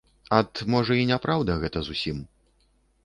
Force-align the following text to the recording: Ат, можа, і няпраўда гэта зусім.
Ат, 0.37 0.61
можа, 0.75 0.97
і 1.01 1.05
няпраўда 1.11 1.59
гэта 1.65 1.79
зусім. 1.91 2.17